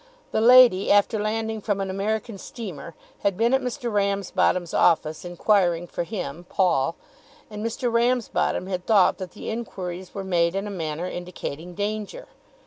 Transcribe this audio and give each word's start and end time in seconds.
The 0.31 0.41
lady 0.41 0.91
after 0.91 1.19
landing 1.19 1.61
from 1.61 1.79
an 1.79 1.91
American 1.91 2.39
steamer 2.39 2.95
had 3.19 3.37
been 3.37 3.53
at 3.53 3.61
Mr. 3.61 3.93
Ramsbottom's 3.93 4.73
office, 4.73 5.23
inquiring 5.23 5.85
for 5.85 6.05
him, 6.05 6.47
Paul; 6.49 6.95
and 7.51 7.63
Mr. 7.63 7.93
Ramsbottom 7.93 8.65
had 8.65 8.87
thought 8.87 9.19
that 9.19 9.33
the 9.33 9.51
inquiries 9.51 10.15
were 10.15 10.23
made 10.23 10.55
in 10.55 10.65
a 10.65 10.71
manner 10.71 11.05
indicating 11.05 11.75
danger. 11.75 12.27